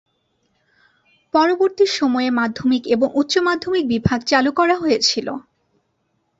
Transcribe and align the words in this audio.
পরবর্তী 1.33 1.85
সময়ে 1.97 2.29
মাধ্যমিক 2.31 2.83
এবং 2.87 3.07
উচ্চ 3.13 3.33
মাধ্যমিক 3.47 3.83
বিভাগ 3.87 4.19
চালু 4.23 4.51
করা 4.51 4.75
হয়েছিল। 4.77 5.27